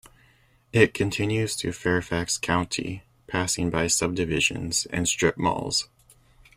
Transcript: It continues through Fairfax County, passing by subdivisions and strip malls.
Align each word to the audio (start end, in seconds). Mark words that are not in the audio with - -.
It 0.73 0.95
continues 0.95 1.53
through 1.55 1.73
Fairfax 1.73 2.39
County, 2.39 3.03
passing 3.27 3.69
by 3.69 3.85
subdivisions 3.85 4.87
and 4.87 5.07
strip 5.07 5.37
malls. 5.37 5.89